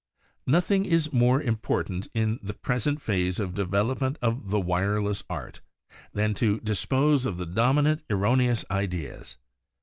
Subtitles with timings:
[0.47, 5.61] Nothing is more important in the present phase of development of the wireless art
[6.11, 9.35] than to dispose of the dominating erroneous ideas.